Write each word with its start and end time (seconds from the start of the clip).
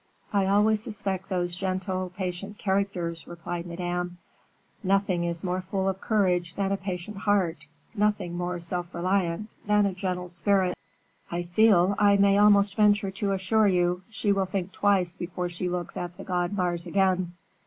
"I 0.33 0.47
always 0.47 0.81
suspect 0.81 1.29
those 1.29 1.53
gentle, 1.53 2.11
patient 2.17 2.57
characters," 2.57 3.27
replied 3.27 3.67
Madame. 3.67 4.17
"Nothing 4.83 5.25
is 5.25 5.43
more 5.43 5.61
full 5.61 5.87
of 5.87 6.01
courage 6.01 6.55
than 6.55 6.71
a 6.71 6.77
patient 6.77 7.17
heart, 7.17 7.67
nothing 7.93 8.35
more 8.35 8.59
self 8.59 8.95
reliant 8.95 9.53
than 9.67 9.85
a 9.85 9.93
gentle 9.93 10.29
spirit." 10.29 10.75
"I 11.29 11.43
feel 11.43 11.93
I 11.99 12.17
may 12.17 12.39
almost 12.39 12.77
venture 12.77 13.11
to 13.11 13.33
assure 13.33 13.67
you 13.67 14.01
she 14.09 14.31
will 14.31 14.45
think 14.47 14.71
twice 14.71 15.15
before 15.15 15.49
she 15.49 15.69
looks 15.69 15.95
at 15.95 16.17
the 16.17 16.23
god 16.23 16.51
Mars 16.53 16.87
again." 16.87 17.33